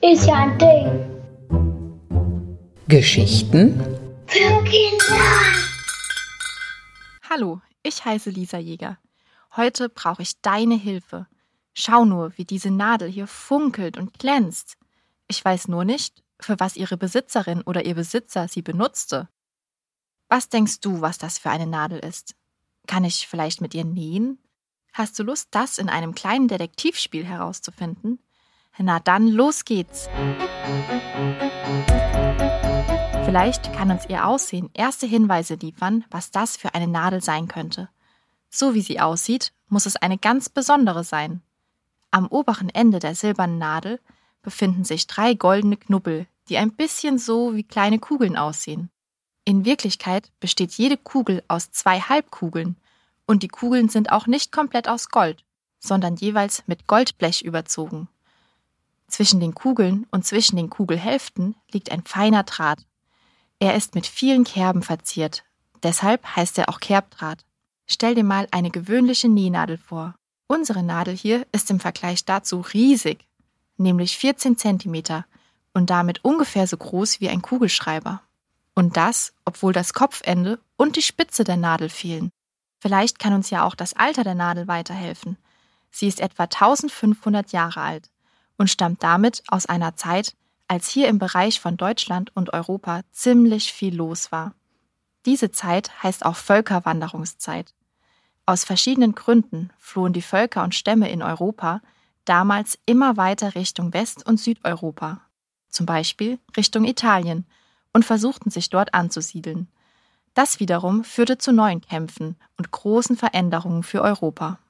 Ist 0.00 0.26
ja 0.26 0.34
ein 0.34 0.58
Ding. 0.58 0.88
Geschichten 2.86 3.80
Für 4.26 4.62
Kinder. 4.62 5.16
Hallo, 7.28 7.60
ich 7.82 8.04
heiße 8.04 8.30
Lisa 8.30 8.58
Jäger. 8.58 8.98
Heute 9.56 9.88
brauche 9.88 10.22
ich 10.22 10.40
deine 10.40 10.76
Hilfe. 10.76 11.26
Schau 11.74 12.04
nur, 12.04 12.32
wie 12.38 12.44
diese 12.44 12.70
Nadel 12.70 13.10
hier 13.10 13.26
funkelt 13.26 13.96
und 13.96 14.20
glänzt. 14.20 14.78
Ich 15.26 15.44
weiß 15.44 15.66
nur 15.66 15.84
nicht, 15.84 16.22
für 16.40 16.60
was 16.60 16.76
ihre 16.76 16.96
Besitzerin 16.96 17.62
oder 17.62 17.84
ihr 17.84 17.96
Besitzer 17.96 18.46
sie 18.46 18.62
benutzte. 18.62 19.28
Was 20.28 20.48
denkst 20.48 20.78
du, 20.78 21.00
was 21.00 21.18
das 21.18 21.38
für 21.38 21.50
eine 21.50 21.66
Nadel 21.66 21.98
ist? 21.98 22.37
Kann 22.88 23.04
ich 23.04 23.28
vielleicht 23.28 23.60
mit 23.60 23.74
ihr 23.74 23.84
nähen? 23.84 24.38
Hast 24.94 25.18
du 25.18 25.22
Lust, 25.22 25.48
das 25.50 25.76
in 25.76 25.90
einem 25.90 26.14
kleinen 26.14 26.48
Detektivspiel 26.48 27.24
herauszufinden? 27.24 28.18
Na 28.78 28.98
dann, 28.98 29.28
los 29.28 29.66
geht's! 29.66 30.08
Vielleicht 33.26 33.74
kann 33.74 33.90
uns 33.90 34.06
ihr 34.08 34.26
Aussehen 34.26 34.70
erste 34.72 35.06
Hinweise 35.06 35.54
liefern, 35.56 36.06
was 36.10 36.30
das 36.30 36.56
für 36.56 36.74
eine 36.74 36.88
Nadel 36.88 37.20
sein 37.20 37.46
könnte. 37.46 37.90
So 38.48 38.72
wie 38.72 38.80
sie 38.80 39.00
aussieht, 39.00 39.52
muss 39.68 39.84
es 39.84 39.96
eine 39.96 40.16
ganz 40.16 40.48
besondere 40.48 41.04
sein. 41.04 41.42
Am 42.10 42.26
oberen 42.26 42.70
Ende 42.70 43.00
der 43.00 43.14
silbernen 43.14 43.58
Nadel 43.58 44.00
befinden 44.40 44.84
sich 44.84 45.06
drei 45.06 45.34
goldene 45.34 45.76
Knubbel, 45.76 46.26
die 46.48 46.56
ein 46.56 46.72
bisschen 46.72 47.18
so 47.18 47.54
wie 47.54 47.64
kleine 47.64 47.98
Kugeln 47.98 48.38
aussehen. 48.38 48.90
In 49.48 49.64
Wirklichkeit 49.64 50.30
besteht 50.40 50.72
jede 50.72 50.98
Kugel 50.98 51.42
aus 51.48 51.70
zwei 51.70 52.00
Halbkugeln 52.00 52.76
und 53.26 53.42
die 53.42 53.48
Kugeln 53.48 53.88
sind 53.88 54.12
auch 54.12 54.26
nicht 54.26 54.52
komplett 54.52 54.90
aus 54.90 55.08
Gold, 55.08 55.42
sondern 55.78 56.16
jeweils 56.16 56.64
mit 56.66 56.86
Goldblech 56.86 57.40
überzogen. 57.40 58.08
Zwischen 59.06 59.40
den 59.40 59.54
Kugeln 59.54 60.06
und 60.10 60.26
zwischen 60.26 60.56
den 60.56 60.68
Kugelhälften 60.68 61.54
liegt 61.72 61.90
ein 61.90 62.04
feiner 62.04 62.42
Draht. 62.42 62.80
Er 63.58 63.74
ist 63.74 63.94
mit 63.94 64.06
vielen 64.06 64.44
Kerben 64.44 64.82
verziert, 64.82 65.44
deshalb 65.82 66.36
heißt 66.36 66.58
er 66.58 66.68
auch 66.68 66.78
Kerbdraht. 66.78 67.46
Stell 67.86 68.16
dir 68.16 68.24
mal 68.24 68.48
eine 68.50 68.70
gewöhnliche 68.70 69.30
Nähnadel 69.30 69.78
vor. 69.78 70.14
Unsere 70.46 70.82
Nadel 70.82 71.16
hier 71.16 71.46
ist 71.52 71.70
im 71.70 71.80
Vergleich 71.80 72.26
dazu 72.26 72.60
riesig, 72.74 73.26
nämlich 73.78 74.18
14 74.18 74.58
Zentimeter 74.58 75.24
und 75.72 75.88
damit 75.88 76.22
ungefähr 76.22 76.66
so 76.66 76.76
groß 76.76 77.22
wie 77.22 77.30
ein 77.30 77.40
Kugelschreiber. 77.40 78.20
Und 78.78 78.96
das, 78.96 79.32
obwohl 79.44 79.72
das 79.72 79.92
Kopfende 79.92 80.60
und 80.76 80.94
die 80.94 81.02
Spitze 81.02 81.42
der 81.42 81.56
Nadel 81.56 81.88
fehlen. 81.88 82.30
Vielleicht 82.78 83.18
kann 83.18 83.32
uns 83.32 83.50
ja 83.50 83.64
auch 83.64 83.74
das 83.74 83.94
Alter 83.94 84.22
der 84.22 84.36
Nadel 84.36 84.68
weiterhelfen. 84.68 85.36
Sie 85.90 86.06
ist 86.06 86.20
etwa 86.20 86.44
1500 86.44 87.50
Jahre 87.50 87.80
alt 87.80 88.08
und 88.56 88.70
stammt 88.70 89.02
damit 89.02 89.42
aus 89.48 89.66
einer 89.66 89.96
Zeit, 89.96 90.36
als 90.68 90.86
hier 90.86 91.08
im 91.08 91.18
Bereich 91.18 91.58
von 91.58 91.76
Deutschland 91.76 92.30
und 92.36 92.52
Europa 92.52 93.00
ziemlich 93.10 93.72
viel 93.72 93.96
los 93.96 94.30
war. 94.30 94.54
Diese 95.26 95.50
Zeit 95.50 96.00
heißt 96.04 96.24
auch 96.24 96.36
Völkerwanderungszeit. 96.36 97.74
Aus 98.46 98.62
verschiedenen 98.62 99.16
Gründen 99.16 99.72
flohen 99.80 100.12
die 100.12 100.22
Völker 100.22 100.62
und 100.62 100.76
Stämme 100.76 101.10
in 101.10 101.24
Europa 101.24 101.80
damals 102.24 102.78
immer 102.86 103.16
weiter 103.16 103.56
Richtung 103.56 103.92
West- 103.92 104.24
und 104.24 104.38
Südeuropa, 104.38 105.20
zum 105.68 105.84
Beispiel 105.84 106.38
Richtung 106.56 106.84
Italien, 106.84 107.44
und 107.98 108.04
versuchten 108.04 108.48
sich 108.48 108.70
dort 108.70 108.94
anzusiedeln. 108.94 109.66
Das 110.32 110.60
wiederum 110.60 111.02
führte 111.02 111.36
zu 111.36 111.52
neuen 111.52 111.80
Kämpfen 111.80 112.36
und 112.56 112.70
großen 112.70 113.16
Veränderungen 113.16 113.82
für 113.82 114.02
Europa. 114.02 114.60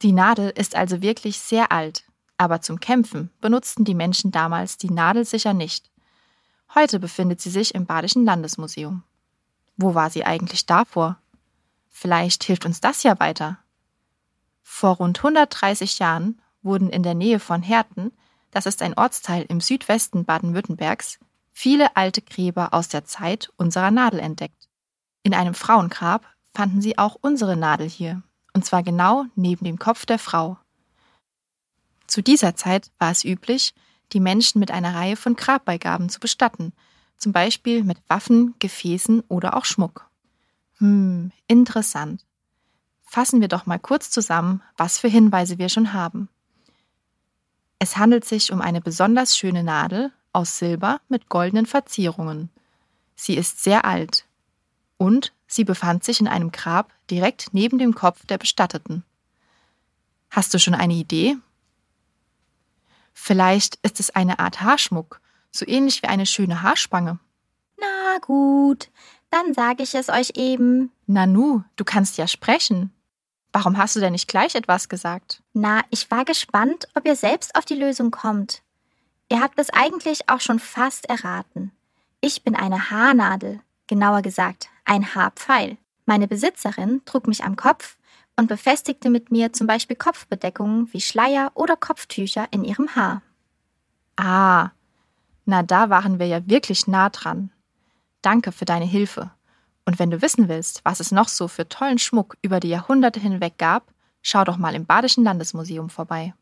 Die 0.00 0.12
Nadel 0.12 0.50
ist 0.50 0.76
also 0.76 1.02
wirklich 1.02 1.40
sehr 1.40 1.72
alt, 1.72 2.04
aber 2.38 2.60
zum 2.60 2.78
Kämpfen 2.78 3.32
benutzten 3.40 3.84
die 3.84 3.96
Menschen 3.96 4.30
damals 4.30 4.78
die 4.78 4.92
Nadel 4.92 5.24
sicher 5.24 5.54
nicht. 5.54 5.90
Heute 6.72 7.00
befindet 7.00 7.40
sie 7.40 7.50
sich 7.50 7.74
im 7.74 7.84
Badischen 7.84 8.24
Landesmuseum. 8.24 9.02
Wo 9.76 9.96
war 9.96 10.08
sie 10.08 10.24
eigentlich 10.24 10.66
davor? 10.66 11.18
Vielleicht 11.90 12.44
hilft 12.44 12.64
uns 12.64 12.80
das 12.80 13.02
ja 13.02 13.18
weiter. 13.18 13.58
Vor 14.62 14.98
rund 14.98 15.18
130 15.18 15.98
Jahren 15.98 16.40
wurden 16.62 16.90
in 16.90 17.02
der 17.02 17.14
Nähe 17.14 17.40
von 17.40 17.60
Herten, 17.60 18.12
das 18.52 18.66
ist 18.66 18.82
ein 18.82 18.96
Ortsteil 18.96 19.44
im 19.48 19.60
Südwesten 19.60 20.24
Baden-Württembergs, 20.24 21.18
viele 21.54 21.96
alte 21.96 22.20
Gräber 22.20 22.74
aus 22.74 22.88
der 22.88 23.06
Zeit 23.06 23.50
unserer 23.56 23.90
Nadel 23.90 24.20
entdeckt. 24.20 24.68
In 25.22 25.32
einem 25.32 25.54
Frauengrab 25.54 26.26
fanden 26.52 26.82
sie 26.82 26.98
auch 26.98 27.16
unsere 27.20 27.56
Nadel 27.56 27.88
hier, 27.88 28.22
und 28.52 28.66
zwar 28.66 28.82
genau 28.82 29.24
neben 29.36 29.64
dem 29.64 29.78
Kopf 29.78 30.04
der 30.04 30.18
Frau. 30.18 30.58
Zu 32.06 32.22
dieser 32.22 32.54
Zeit 32.54 32.90
war 32.98 33.10
es 33.10 33.24
üblich, 33.24 33.72
die 34.12 34.20
Menschen 34.20 34.58
mit 34.58 34.70
einer 34.70 34.94
Reihe 34.94 35.16
von 35.16 35.36
Grabbeigaben 35.36 36.10
zu 36.10 36.20
bestatten, 36.20 36.72
zum 37.16 37.32
Beispiel 37.32 37.84
mit 37.84 37.98
Waffen, 38.08 38.54
Gefäßen 38.58 39.20
oder 39.28 39.56
auch 39.56 39.64
Schmuck. 39.64 40.10
Hm, 40.78 41.32
interessant. 41.46 42.26
Fassen 43.04 43.40
wir 43.40 43.48
doch 43.48 43.64
mal 43.64 43.78
kurz 43.78 44.10
zusammen, 44.10 44.60
was 44.76 44.98
für 44.98 45.08
Hinweise 45.08 45.58
wir 45.58 45.68
schon 45.68 45.92
haben. 45.92 46.28
Es 47.78 47.96
handelt 47.96 48.24
sich 48.24 48.52
um 48.52 48.60
eine 48.60 48.80
besonders 48.80 49.36
schöne 49.36 49.62
Nadel 49.62 50.12
aus 50.34 50.58
Silber 50.58 51.00
mit 51.08 51.28
goldenen 51.28 51.66
Verzierungen. 51.66 52.50
Sie 53.14 53.36
ist 53.36 53.62
sehr 53.62 53.84
alt. 53.84 54.26
Und 54.96 55.32
sie 55.46 55.64
befand 55.64 56.04
sich 56.04 56.20
in 56.20 56.28
einem 56.28 56.52
Grab 56.52 56.92
direkt 57.10 57.48
neben 57.52 57.78
dem 57.78 57.94
Kopf 57.94 58.26
der 58.26 58.38
Bestatteten. 58.38 59.04
Hast 60.30 60.52
du 60.52 60.58
schon 60.58 60.74
eine 60.74 60.94
Idee? 60.94 61.36
Vielleicht 63.12 63.76
ist 63.82 64.00
es 64.00 64.10
eine 64.10 64.40
Art 64.40 64.60
Haarschmuck, 64.60 65.20
so 65.52 65.66
ähnlich 65.66 66.02
wie 66.02 66.08
eine 66.08 66.26
schöne 66.26 66.62
Haarspange. 66.62 67.20
Na 67.78 68.18
gut, 68.20 68.90
dann 69.30 69.54
sage 69.54 69.84
ich 69.84 69.94
es 69.94 70.08
euch 70.08 70.32
eben. 70.34 70.90
Nanu, 71.06 71.62
du 71.76 71.84
kannst 71.84 72.18
ja 72.18 72.26
sprechen. 72.26 72.92
Warum 73.52 73.78
hast 73.78 73.94
du 73.94 74.00
denn 74.00 74.12
nicht 74.12 74.26
gleich 74.26 74.56
etwas 74.56 74.88
gesagt? 74.88 75.40
Na, 75.52 75.82
ich 75.90 76.10
war 76.10 76.24
gespannt, 76.24 76.88
ob 76.94 77.06
ihr 77.06 77.14
selbst 77.14 77.54
auf 77.54 77.64
die 77.64 77.76
Lösung 77.76 78.10
kommt. 78.10 78.63
Ihr 79.34 79.40
habt 79.40 79.58
es 79.58 79.70
eigentlich 79.70 80.28
auch 80.28 80.40
schon 80.40 80.60
fast 80.60 81.06
erraten. 81.10 81.72
Ich 82.20 82.44
bin 82.44 82.54
eine 82.54 82.92
Haarnadel, 82.92 83.58
genauer 83.88 84.22
gesagt 84.22 84.68
ein 84.84 85.12
Haarpfeil. 85.12 85.76
Meine 86.06 86.28
Besitzerin 86.28 87.02
trug 87.04 87.26
mich 87.26 87.42
am 87.42 87.56
Kopf 87.56 87.96
und 88.36 88.46
befestigte 88.46 89.10
mit 89.10 89.32
mir 89.32 89.52
zum 89.52 89.66
Beispiel 89.66 89.96
Kopfbedeckungen 89.96 90.88
wie 90.92 91.00
Schleier 91.00 91.50
oder 91.54 91.74
Kopftücher 91.74 92.46
in 92.52 92.62
ihrem 92.62 92.94
Haar. 92.94 93.22
Ah, 94.14 94.70
na 95.46 95.64
da 95.64 95.90
waren 95.90 96.20
wir 96.20 96.28
ja 96.28 96.46
wirklich 96.46 96.86
nah 96.86 97.08
dran. 97.08 97.50
Danke 98.22 98.52
für 98.52 98.66
deine 98.66 98.86
Hilfe. 98.86 99.32
Und 99.84 99.98
wenn 99.98 100.12
du 100.12 100.22
wissen 100.22 100.48
willst, 100.48 100.80
was 100.84 101.00
es 101.00 101.10
noch 101.10 101.26
so 101.26 101.48
für 101.48 101.68
tollen 101.68 101.98
Schmuck 101.98 102.36
über 102.40 102.60
die 102.60 102.68
Jahrhunderte 102.68 103.18
hinweg 103.18 103.58
gab, 103.58 103.92
schau 104.22 104.44
doch 104.44 104.58
mal 104.58 104.76
im 104.76 104.86
Badischen 104.86 105.24
Landesmuseum 105.24 105.90
vorbei. 105.90 106.34